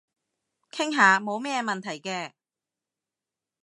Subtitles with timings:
[0.71, 2.31] 傾下冇咩問題嘅